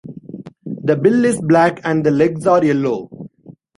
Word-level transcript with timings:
The 0.65 0.95
bill 0.95 1.25
is 1.25 1.39
black 1.39 1.79
and 1.83 2.03
the 2.03 2.09
legs 2.09 2.47
are 2.47 2.65
yellow. 2.65 3.29